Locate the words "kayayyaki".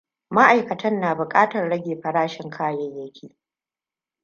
2.49-3.37